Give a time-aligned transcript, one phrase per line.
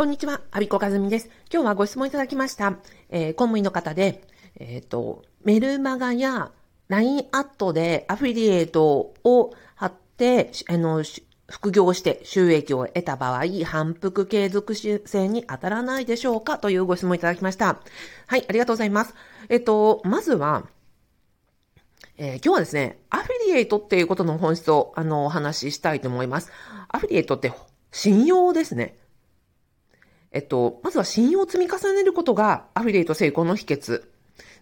[0.00, 1.28] こんにちは、アビコカズミです。
[1.52, 2.78] 今日はご質問いただきました。
[3.10, 4.22] えー、公務員の方で、
[4.58, 6.52] えっ、ー、と、メルマガや
[6.88, 11.04] LINE アットでアフィリエイトを貼って、あの、
[11.50, 16.56] 副業して収益を得た場合、反復継続性に当たらないでしょうか？
[16.56, 17.78] というご質問いただきました。
[18.26, 19.14] はい、ありがとうございます。
[19.50, 20.64] えっと、まずは、
[22.16, 26.50] えー、今日はですね、アフィリエイトっていうことの本質を、あの、お話ししたいと思います。
[26.88, 27.52] アフィリエイトって
[27.92, 28.96] 信用ですね。
[30.32, 34.04] えっと、まずは信用を積み重ねることがアフィリエイト成功の秘訣。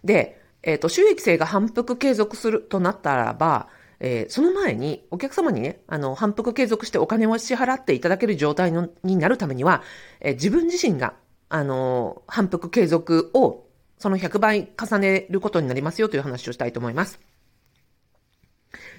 [0.03, 3.67] で、えっと、収益性が反復継続するとなったらば、
[3.99, 9.83] えー、その前にお客様にね、あの、反復継続してお金を支払っていただける状態のになるためには、
[10.21, 11.13] えー、自分自身が、
[11.49, 13.65] あの、反復継続を
[13.97, 17.19] その100倍重ねることになりますよという話をしたいと思います。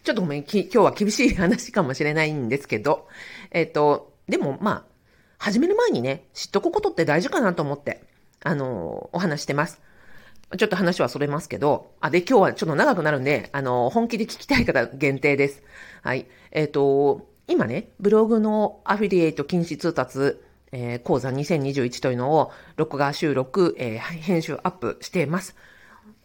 [0.03, 3.09] ちょっとごめん、今日は厳しい話かもしれないんですけど、
[3.51, 4.90] えっ、と、でもまあ、
[5.41, 8.03] 始める前にね、知っとくことって大事かなと思って、
[8.45, 9.81] あの、お話してます。
[10.59, 15.63] ちょっと話はそれますけど、あ、で、今日はちょっと長くなるんで、あの、本気で聞きたい方限定です。
[16.03, 16.27] はい。
[16.53, 20.37] えっ、ー、と、今ね、ブログのアフィリエイト禁止通達、
[20.73, 25.57] えー、講座2021というのを、録画収録、えー、編集アップしています。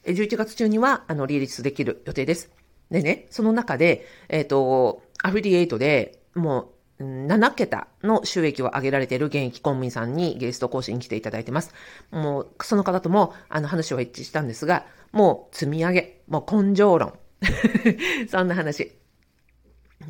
[0.04, 2.52] 11月中には、あの、リリースできる予定です。
[2.92, 6.68] でね、その中で、えっ、と、アフィリエイトでもう
[7.00, 11.74] 7桁の収益を上げられている現役公務員さんにゲスト講師に来ていただいてます。
[12.12, 17.14] もう、その方とも、あの話を一致したんですが、もう積み上げ、もう根性論。
[18.30, 18.94] そんな話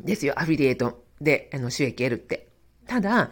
[0.04, 2.48] ですよ、アフィリエイトであの収益得るって。
[2.86, 3.30] ただ、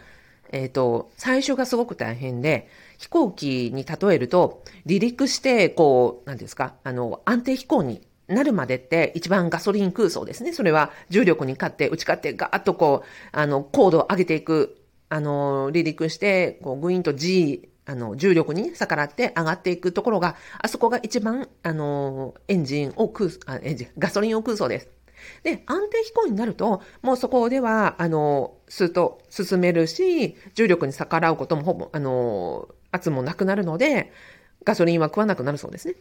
[0.51, 10.53] えっ、ー、と、最初がすごく大変で、飛行機に例えると、離陸して、こう、なんですか、あの、安定飛行になるまでって一番ガソリン空想ですね。
[10.53, 24.89] それは重力に勝って、打ち勝ってガーッとこう、あの、高度を上げていく、あの、離陸して、こう、グイーンと G、あの、重力に逆らって上がっていくところが、あそこが一番、あの、エンジンを空、あエンジン、ガソリンを空想です。
[25.42, 34.13] で、安定飛行になると、もうそこでは、あの、スーッと進めるし、重力に逆らうこともほぼ、あの、圧もなくなるので、
[34.64, 35.95] ガソリンは食わなくなるそうですね。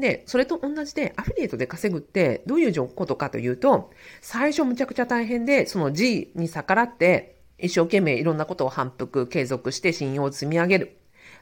[0.00, 3.90] で、それと同じで、アフィリエイトで稼ぐってどういうことかというと、
[4.20, 10.96] 最初むちゃくちゃ大変で、その G に逆らって、一生懸命いろんなことを反復継続して信用を積み上げる。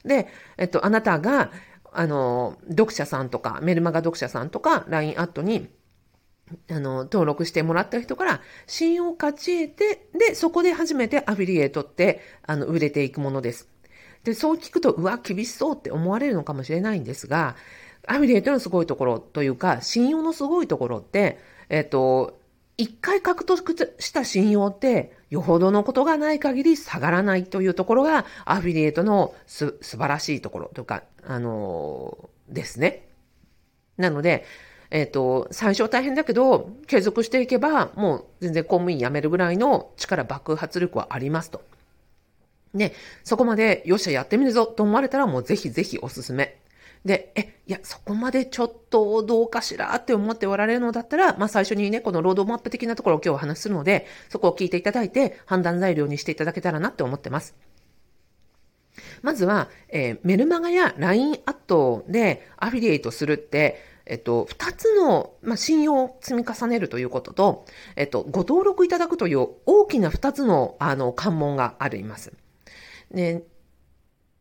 [0.04, 1.52] で、えっと、あなたが、
[1.92, 5.68] あの、読者さんとか、メルマガ読者さんとか、LINE アットに、
[6.70, 13.68] あの、登録してもらった人から信用を勝ち得て、で、そこで初めてアフィリエイトって、あの、売れていくものです。
[14.24, 17.56] で、そう聞くと、うわ、厳しそうって思われるのかもしれないんですが、
[18.08, 21.38] アフィリエイトのすごいところというか、信用のすごいところって、
[21.69, 22.38] えっと、
[22.78, 33.04] 一回獲得した信用って、よほどのことがない限り下がらないというところが、アフィリエイトのす、素晴らしいところとか、あのー、ですね。
[33.98, 34.47] なので、
[34.91, 41.60] えっ、と、最初は大変だけど、継続していけば、もう全然公務員辞めるぐらいの力爆発力はありますと。
[42.72, 46.56] ね、そこまで、よっしゃ、やってみるぞと思われたら、もうぜひぜひおすすめ。
[47.04, 57.54] で、え、いや、そこまでちょっとどうかしらって思っておられるのだったら、まあ最初にね、このロードマップ的なところを今日お話すので、そこを聞いていただいて、判断材料にしていただけたらなって思ってます。
[59.22, 72.32] まずは、えー、メルマガや LINE アットでアフィリエイトするって、えっと、二つの、まあ、信用を積み重ねるということと、えっと、ご登録いただくという大きな二つの、あの、関門があります。
[73.12, 73.44] で、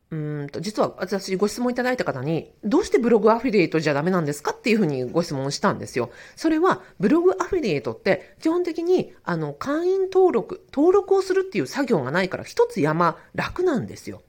[0.09, 6.11] うんと、実は私ご質問いただいた方に、どうしてブログアフィリエイトじゃダメなんですかっていうふうにご質問したんですよ。
[6.37, 14.21] それは、ブログアフィリエイトって基本的に、あの、会員登録、登録をするっていう作業がないから一つ山楽なんですよ。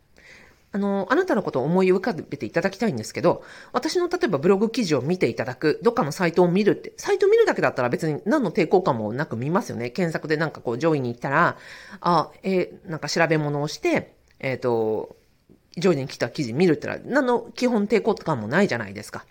[0.70, 9.90] あの、あなたのことを思い浮かべていただきたいんですけど、私の例えばブログ記事を見ていただく、どっかのサイトを見るって、サイト見るだけだったら別に何の抵抗感もなく見ますよね。
[9.90, 11.56] 検索でなんかこう上位に行ったら、
[12.00, 15.16] あ、えー、なんか調べ物をして、えっ、ー、と、
[15.80, 19.24] 上位に来た記事見るって言ったら、何の基本抵抗感もないじゃないですか。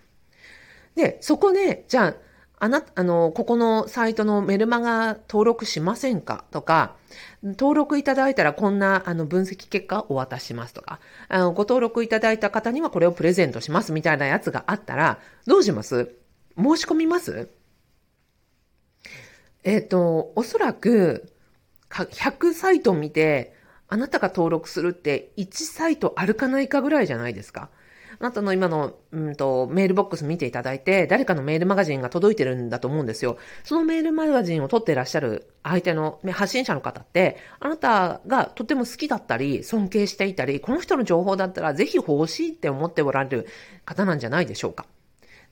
[0.95, 2.13] で、そこで、じゃあ、
[2.59, 6.44] あな、あの、ここのサイトのメルマガ登録しませんか？
[6.49, 6.95] とか、
[7.44, 16.15] 登録いただいたらこんなあの分析結果をお渡ししますとか、あの、ご登録いただいた方にはこれをプレゼントしますみたいなやつがあったら、どうします？
[16.57, 17.49] 申し込みます？
[19.63, 21.31] えっ、ー、と、おそらく、
[21.91, 23.53] 100サイト見て、
[23.89, 27.69] あなたが登録するって1サイトあるかないかぐらいじゃないですか。
[28.19, 33.37] あなたの今の、うんと、メールボックス見ていただいて、誰かのメールマガジンが届いてるんだと思うんですよ。
[33.63, 43.47] そのメールマガジンを取っていらっしゃる相手の、ね、発信者の方って、あなたがとても好きだったり、尊敬していたり、この人の情報だったらぜひ欲しいって思っておられる
[43.85, 44.87] 方なんじゃないでしょうか。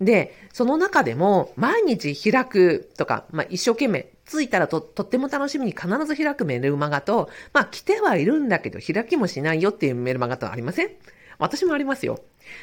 [0.01, 10.92] で、その中でも、毎日開くとか、まあ、一生懸命、着いたらと、とっても楽しみに必ず開くメールマガと、まあ、来てはいるんだけど、開きもしないよっていうメールマガとはありません？
[11.38, 12.19] 私もありますよ。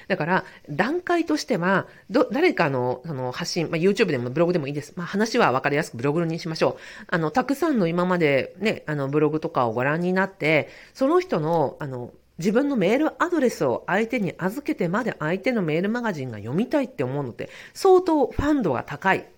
[0.09, 4.95] だから、段階としては、ど、誰かの、その、発信、まあ、YouTube でもブログでもいいです。
[4.97, 7.05] まあ、話は分かりやすくブログにしましょう。
[7.09, 19.29] あの、たくさんの今までね、あの、ブログとかをご覧になって、その人の、あの、自分のメールアドレスを相手に預けてまで相手のメールマガジンが読みたいって思うのって相当ファンドが高い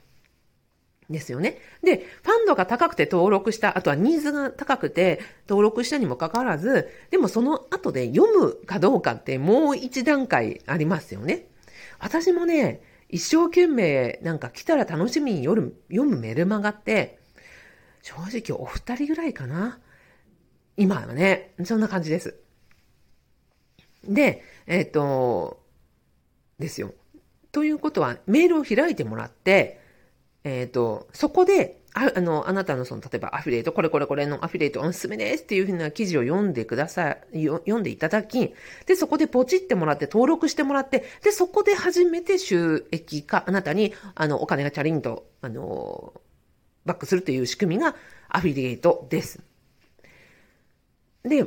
[1.11, 1.59] ですよね。
[1.83, 11.47] で、ファンドが高くて登録した、あとはニーズが高くて登録したにもかかわらず、でもその後で読むかどうかってもう一段階ありますよね。
[11.99, 17.19] 私もね、一生懸命なんか来たら楽しみに読むメルマガって、
[18.03, 19.79] 正直お二人ぐらいかな。
[20.77, 22.37] 今はね、そんな感じです。
[24.03, 25.63] で、えっ、ー、と、
[26.59, 26.93] ですよ。
[27.53, 29.81] ということは、メールを開いてもらって、
[30.45, 38.53] えっ、ー、と、そこで、ああの、あなたのその、例えばアフィリエイト、これこれこれのアフィリエイトおすすめですっていうふうな記事を読んでください、読んでいただき、
[38.87, 46.13] で、そこでポチってもらって、登録してもらって、で、そこで初めて収益化、あなたに、あの、お金がチャリンと、あの、
[46.85, 47.95] バックするという仕組みが
[48.29, 49.41] アフィリエイトです。
[51.23, 51.47] で、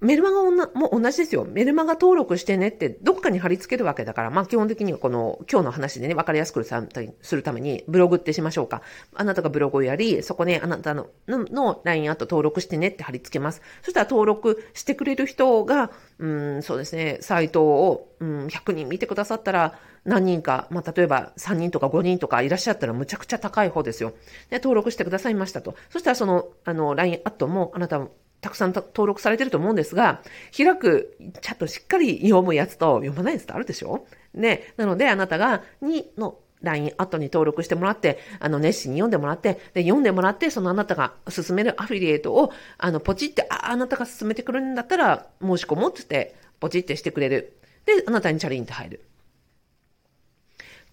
[0.00, 1.44] メルマガも同じですよ。
[1.44, 8.80] メルマガ登録してねってどっかに貼り付けるわけだから、まあ基本的にはこの今日の話でね、わかりやすくするためにブログってしましょうか。
[9.14, 13.60] あなたがブログをやり、そこね、あなたのの LINE アット登録してねって貼り付けます。
[13.82, 24.14] そしたら登録してくれる人が、うん、そうですね、サイトを、うん、100人見てくださったら何人か、まあ例えば3人とか5人とかいらっしゃったらむちゃくちゃ高い方ですよ。
[24.48, 25.74] で、登録してくださいましたと。
[25.90, 28.08] そしたらその、あの、LINE アットもあなた
[28.40, 30.22] たくさん登録されてると思うんですが、
[30.56, 34.06] 開く、ちゃんとしっかり読むやつと読まないやつってあるでしょ？
[34.34, 34.72] ね。
[34.76, 47.58] なので、あなたが2の LINE 後に登録してもらって、あの、熱心に読んでもらって、で、読んでもらって、そのあなたが進めるアフィリエイトを、あの、ポチって、あ、あなたが進めてくるんだったら、申し込もうってって、ポチってしてくれる。
[47.86, 49.04] で、あなたにチャリンって入る。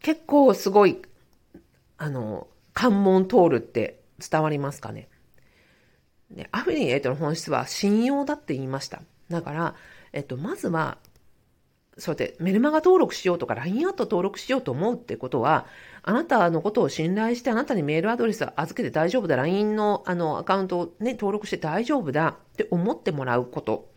[0.02, 1.02] 結構すごい、
[1.98, 5.10] あの、関門通るって伝わりますかね？
[6.32, 9.02] ね、アフィリエイトの本質は信用だって言いました。
[9.30, 9.76] だから、
[10.14, 10.98] えっと、まずは、
[11.98, 15.66] そうやってメルマガ登録しようとか LINE アット登録しようと思うってことは、
[16.04, 23.90] あなたのことを信頼してあなたにメールアドレスを預けて大丈夫だ、LINE のあのアカウントをね、登録して大丈夫だって思ってもらうこと。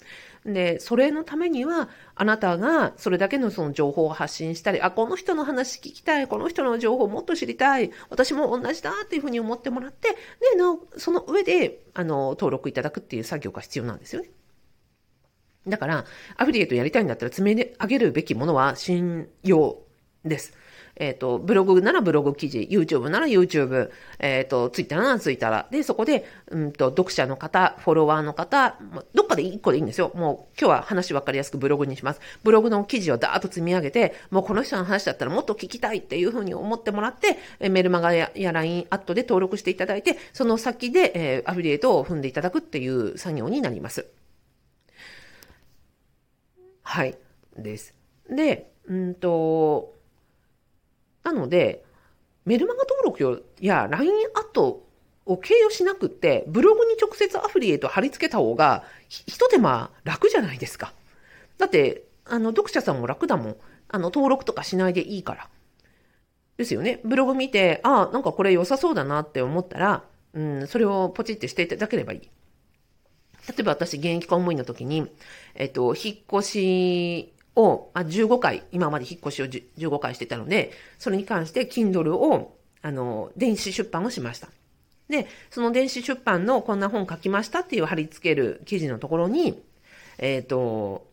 [0.44, 10.16] で、それのためには、あなたがそれだけのその情報を発信したり、あ、この人の話聞きたい、この人の情報をもっと知りたい、私も同じだっていうふうに思ってもらって、
[10.52, 14.30] で、なお、その上で、あの、登録いただくっていう作業が必要なんですよね。
[15.68, 16.06] だから、
[16.36, 19.78] アフィリエイトやりたいんだったら、詰め上げるべきものは信用
[20.24, 20.54] です。
[21.00, 28.76] えっ、ー、と、ブログならブログ記事、YouTube なら YouTube、えっ、ー、と、Twitter なら Twitter で、そこで、うんと、読者の方、フォロワーの方、
[29.14, 30.12] どっかで1個でいいんですよ。
[30.14, 32.20] もう、今日は話分かりやすくブログにします。
[32.44, 44.06] ブログの記事をダーッと積み上げて、もうこの人の話だったらもっと聞きたいっていうふうに思ってもらって、えメルマガやや LINE アットで登録していただいて、その先で、え、アフィリエイトを踏んでいただくっていう作業になります。
[46.82, 47.16] はい。
[47.56, 47.94] です。
[48.28, 49.94] で、うんと、
[51.22, 51.84] なので、
[52.44, 54.82] メルマガ登録や LINE アット
[55.26, 60.92] を経由しなくって、ブログに直接アフリエイト貼り付けた方が、ひ一手間楽じゃないですか。
[61.58, 63.56] だって、あの、読者さんも楽だもん。
[63.88, 65.48] あの、登録とかしないでいいから。
[66.56, 67.00] ですよね。
[67.04, 72.20] ブログ見て、ああ、なんかこれ良さそうだなって思ったら、うん、それをポチってしていただければいい。
[73.48, 75.10] 例えば私、現役公務員の時に、
[75.54, 84.48] えっと、引っ越しを、あ、15回、今まで引っ越しを15回してたので、それに関して Kindle を、あの、電子出版をしました。
[85.08, 89.62] で、その電子出版のこんな本書きましたっていう貼り付ける記事のところに、
[90.18, 91.08] えっ、ー、と、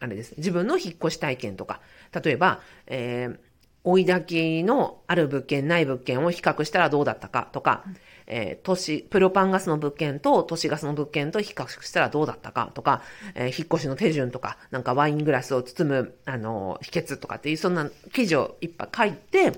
[0.00, 0.34] あれです。
[0.36, 1.80] 自分の引っ越し体験とか、
[2.24, 3.38] 例えば、えー、
[3.84, 7.84] 追い炊きのある物件、ない物件を比較したらどうだったかとか、
[8.34, 13.02] えー、都市、プロパンガスの物件と都市ガスの物件と比較したらどうだったかとか、
[13.34, 19.52] えー、引っ越しの手順とか、なんかワイングラスを包む、あの、秘訣とかっていう、そんな記事をいっぱい書いて、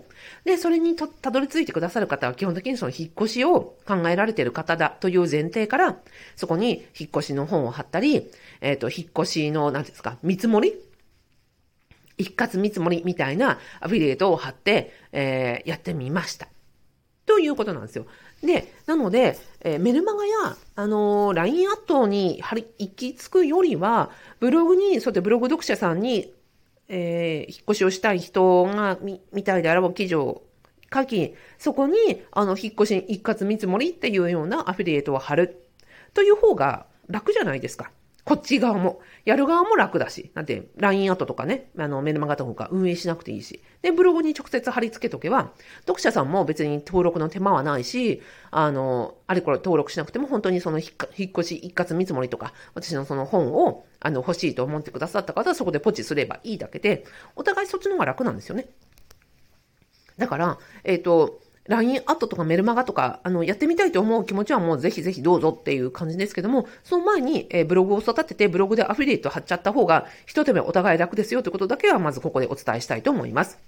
[0.45, 5.97] で、それにと、たどり着いてくださる方は基本的にその引っ越しを考えられている方だという前提から、
[6.35, 8.29] そこに引っ越しの本を貼ったり、
[8.61, 10.75] えっ、と、引っ越しの、何ですか、見積もり？
[12.17, 16.49] 一括見積もりみたいなアフィリエイトを貼って、えー、やってみました。
[17.27, 18.07] ということなんですよ。
[18.43, 24.11] で、なので、えー、メルマガや、あのー、LINE アットに貼り、行き着くよりは、
[24.41, 26.33] ブログに、そうやってブログ読者さんに、
[26.89, 30.43] えー、引っ越しをしたい人がみ、みたいであれば記事を
[30.93, 35.67] 書き、そこに、あの、引っ越し一括見積もりっていうようなアフィリエイトを貼る
[36.13, 37.91] という方が楽じゃないですか。
[38.25, 39.01] こっち側も。
[39.27, 40.31] やる側も楽だし。
[40.35, 43.63] なんて、LINE アットとかね、あの、メルマガとか運営しなくていいし。
[43.83, 57.05] で、ブログに直接貼り付けとけば、読者さんも別に登録の手間はないし、あの、あれこれ登録しなくても本当にその引っ越し一括見積もりとか、私のその本を、あの、欲しいと思ってくださった方はそこでポチすればいいだけで、
[57.37, 58.69] お互いそっちの方が楽なんですよね。
[60.17, 73.59] だから、えっ、ー、と、LINE アットとかメルマガとか、あの、やってみたいと思う気持ちはもうぜひぜひどうぞっていう感じですけども、その前に、え、ブログを育てて、ブログでアフィリエイト貼っちゃった方が、一手目お互い楽ですよということだけは、まずここでお伝えしたいと思います。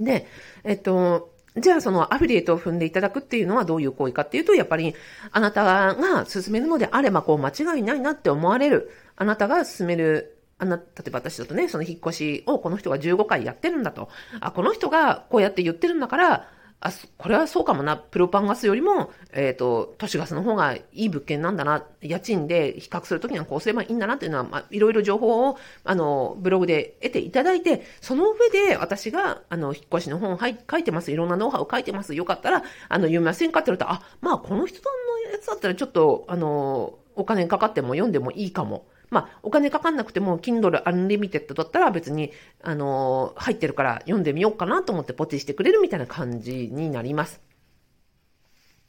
[0.00, 0.26] で、
[0.64, 4.94] えっと、じゃあそのアフィリエイトを踏んでいただくっていうのはどういう行為かっていうと、やっぱり
[5.32, 14.08] あなたが進めるのであれば、こう間違いないなって思われる、あなたが進めるあな、例えば私だとね、その引っ越しをこの人が15回やってるんだと。
[14.40, 16.48] あ、この人がこうやって言ってるんだから、
[16.80, 17.96] あ、これはそうかもな。
[17.96, 21.84] プロパンガスよりも、えっ、ー、と、都市ガスの方がいい物件なんだな。
[22.00, 31.10] 家賃で比較するときにはこうすればいいんだなっていうのは、まあ、いろいろ情報を、あの、ブログで得ていただいて、その上で私が、あの、引っ越しの本はい書いてます。
[31.10, 32.14] いろんなノウハウ書いてます。
[32.14, 38.86] よかったら、あの、読みませんかって言われたら、あ、まあ、この人さんのやつだったらちょっと、あの、お金かかっても読んでもいいかも。
[39.10, 47.40] まあ、お金かかんなくても、Kindle Unlimited だったら別に、あのー、入ってるから読んでみようかなと思ってポチしてくれるみたいな感じになります。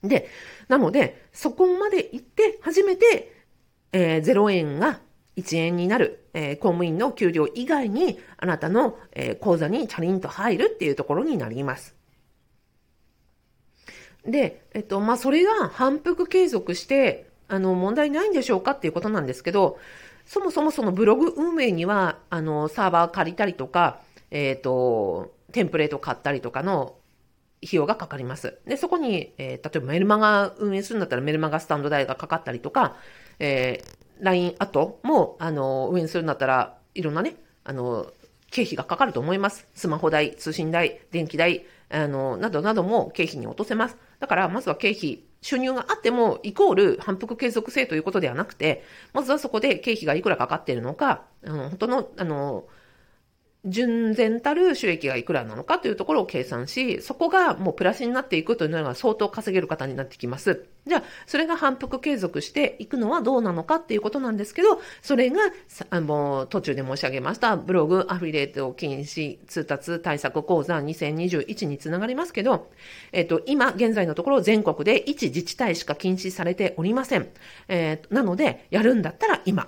[0.03, 0.29] で、
[0.67, 3.33] なので、そこまで行って初めて、
[3.91, 4.99] えー、0円が
[5.37, 11.95] 1円になる、えー、公務員の給料以外に、あなたの、えー、口座にチャリンと入るっていうところになります。
[14.25, 19.79] で、えっと、まあ、それが反復継続して、あの、問題ないんでしょうかっていうことなんですけど、
[20.29, 26.97] そもそもそのブログ運営には、あの、サーバー借りたりとか、えっ、ー、と、テンプレート買ったりとかの
[27.65, 28.59] 費用がかかります。
[28.67, 32.95] で、そこに、えー、例えばメルマガ運営するんだったらメルマガスタンド代がかかったりとか、
[33.39, 38.13] えー、LINE アットも、あの、運営するんだったら、いろんなね、あの、
[38.51, 39.67] 経費がかかると思います。
[39.73, 43.97] スマホ代、通信代、電気代、あの、などなども経費に落とせます。
[44.19, 52.67] だから、まずは経費収入があっても、イコール反復継続性ということではなくて、まずはそこで経費がいくらかかっているのか、あの、本当の、あの、
[53.65, 60.65] 純然たる収益がいくらなのかというところを計算し、そこがもうプラスになっていくというのが相当稼げる方になってきます。
[60.87, 65.41] じゃあ、それが反復継続していくのはどうなのかっていうことなんですけど、それが、
[65.89, 72.71] あの、途中で申し上げました、ブログ、アフィリエイト禁止、通達対策講座2021につながりますけど、
[73.11, 77.27] えっ、と、今、現在のところ全国で一自治体しか禁止されておりません。
[77.67, 79.67] えー、なので、やるんだったら今。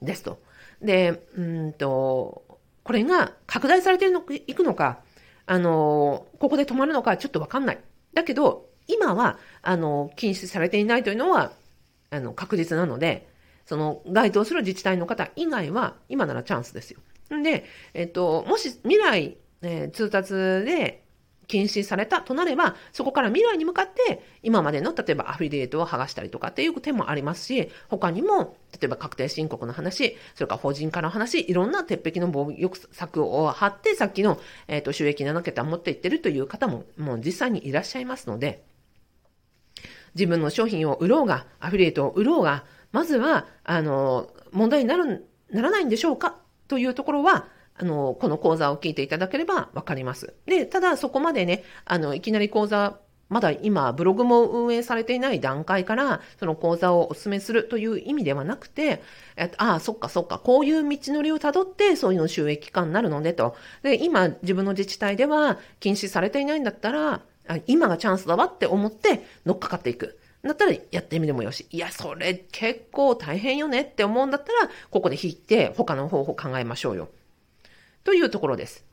[0.00, 0.45] ですと。
[0.82, 4.06] で、うんと、これが拡大されて
[4.46, 5.00] いくのか、
[5.46, 7.78] あの、ここで止まるのかちょっとわかんない。
[8.14, 11.52] だけど、今は、あの、禁止されていないというのは、
[12.10, 13.28] あの、確実なので、
[13.64, 17.00] その、該当する自治体の方以外は、今ならチャンスですよ。
[17.34, 17.64] んで、
[17.94, 21.05] えっと、もし未来、えー、通達で、
[21.46, 38.64] 禁止されたとなれば、そこから未来に向かって、今までの、例えばアフィリエイトを剥がしたりとかっていう点もありますし、他にも、例えば確定申告の話、それから法人化の話、いろんな鉄壁の防御策を張って、さっきの、えっ、ー、と、収益7桁持っていってるという方も、もう実際にいらっしゃいますので、
[40.14, 46.38] 自分の商品を売ろうが、アフィリエイトを売ろうが、まずは、あの、問題になる、ならないんでしょうか
[46.68, 47.46] というところは、
[47.78, 50.34] あの、この講座を聞いていただければわかります。
[50.46, 59.02] で、ただそこまでね、あの、いきなり講座、まだ今、ブログも運営されていない段階から、その講座をお勧めするという意味ではなくて、
[59.56, 63.56] ああ、そっかそっか、こういう道のりをたどって、そういうの収益化になるのねと。
[63.82, 67.20] で、今、自分の自治体では禁止されていないんだったら、
[67.66, 70.18] 今がチャンスだわって思って乗っかかっていく。
[70.44, 71.66] だったらやってみてもよし。
[71.70, 77.08] いや、それ結構大変よねって思うんだったら、ここで引いて他の方法考えましょうよ。
[78.06, 78.86] というところです。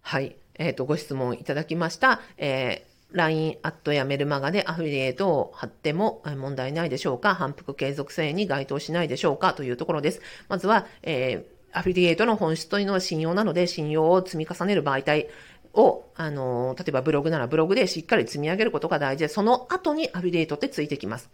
[0.00, 0.34] はい。
[0.54, 2.20] えっ、ー、と、ご質問いただきました。
[2.36, 7.34] えー LINE アットやメルマガでアフィリエイトを貼っても問題ないでしょうか？
[7.34, 9.54] 反復継続性に該当しないでしょうか？
[9.54, 10.20] というところです。
[10.50, 15.28] まずは、えー、アフィリエイトの本質というのは信用なので、信用を積み重ねる媒体
[15.72, 21.30] を、あの、例えばブログならブログでしっかり積み上げることが大事で、その後にアフィリエイトってついてきます。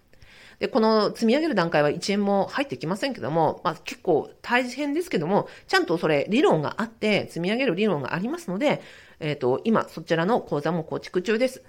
[0.59, 8.83] で、この積み上げる段階は1円も入ってきませんけども、まあ結構大変ですけども、ちゃんとそれ理論があって、積み上げる理論がありますので、
[9.21, 11.63] えっ、ー、と、今そちらの講座も構築中です。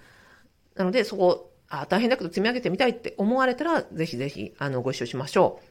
[0.76, 5.62] なので、そこ、あ、大変だけど積み上げてみたいって思われたら、ぜひぜひ、あの、ご一緒しましょ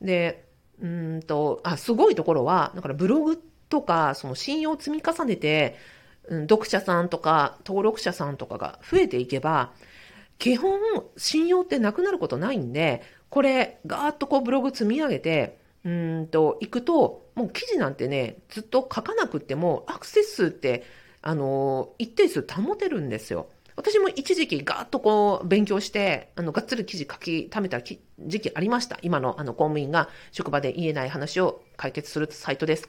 [0.00, 0.06] う。
[0.06, 0.44] で、
[0.80, 5.76] うんと、あ、すごいところは、だからブログとか、その信用を積み重ねて、
[6.28, 9.72] うん、読者さんとか登録者さんとかが増えていけば、
[10.40, 10.80] 基本
[11.16, 20.84] 信用ってなくなることないんで、これガーッとこうブログ積み上げて、うんと、行くと、もう記事なんてね、ずっと書かなくっても、アクセス数って、
[21.22, 23.48] あの、一定数保てるんですよ。
[23.76, 28.98] 私も一時期ガーッとこう勉強して、あの、がっつり記事書き溜めた時期ありました。
[29.02, 32.88] 今のあの公務員が職場で言えない話を解決するサイトです。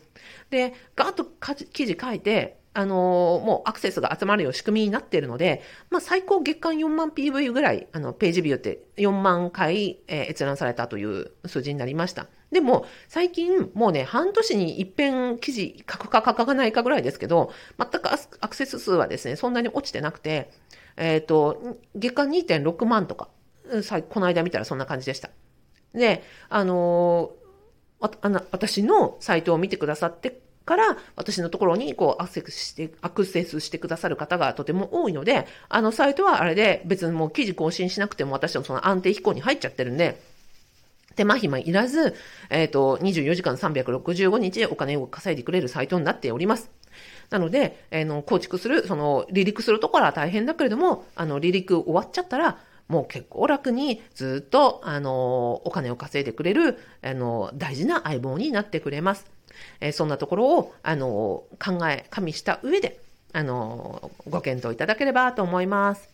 [0.50, 1.26] で、ガーッと
[1.74, 12.28] 記事書いて、あの、もうアクセスが集まるよう仕組みになっているので、まあ、最高月間4万 PV ぐらい、あの、ページビューって4万回、えー、閲覧されたという数字になりました。
[12.52, 20.50] でも、最近、もうね、半年に一遍記事書くか書かないかぐらいですけど、全くアクセス数はですね、そんなに落ちてなくて、
[20.96, 23.30] えっ、ー、と、月間2.6万とか、
[24.10, 25.30] この間見たらそんな感じでした。
[25.94, 40.22] で、あのー、あの私のサイトを見てくださってから、私のところにこうアクセスして、アクセスしてくださる方がとても多いので、あのサイトはあれで別にもう記事更新しなくても私のその安定飛行に入っちゃってるんで、
[41.16, 42.16] 手間暇いらず、
[42.50, 46.72] えっ、ー、と、24時間365日でお金を稼いでくれるサイトになっております。
[47.30, 59.26] なので、えー、の、構築する、その、離陸するところは大変だけれども、あの、離陸終わっちゃったら、もう結構楽にずっと、あの、お金を稼いでくれる、あの、大事な相棒になってくれます。
[59.80, 63.00] え、そんなところを、あの、考え、加味した上で、
[63.34, 66.10] あの、ご検討いただければと思います。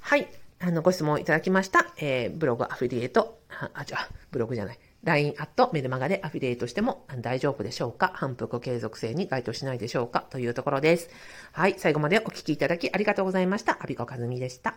[0.00, 0.28] はい。
[0.60, 1.92] あの、ご質問いただきました。
[1.98, 3.38] えー、ブログアフィリエイト、
[3.74, 4.78] あ、じゃあ、ブログじゃない。
[5.04, 8.12] LINE アットメルマガでアフィリエイトしても大丈夫でしょうか？
[8.14, 10.24] 反復継続性に該当しないでしょうか？
[10.30, 11.10] というところです。
[11.50, 11.74] はい。
[11.76, 13.78] 最後までお聞きいただきありがとうございました。
[13.80, 14.76] アビコカズミでした。